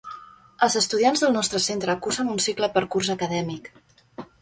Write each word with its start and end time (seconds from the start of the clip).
Els 0.67 0.77
estudiants 0.81 1.23
del 1.25 1.35
nostre 1.35 1.61
centre 1.67 1.97
cursen 2.07 2.35
un 2.39 2.43
cicle 2.49 2.73
per 2.79 2.87
curs 2.97 3.15
acadèmic. 3.19 3.75